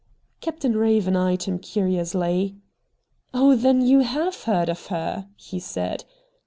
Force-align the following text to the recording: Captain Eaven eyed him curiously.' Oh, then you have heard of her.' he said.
Captain 0.39 0.83
Eaven 0.83 1.15
eyed 1.15 1.43
him 1.43 1.59
curiously.' 1.59 2.55
Oh, 3.35 3.55
then 3.55 3.81
you 3.85 3.99
have 3.99 4.45
heard 4.45 4.67
of 4.67 4.87
her.' 4.87 5.27
he 5.35 5.59
said. 5.59 6.05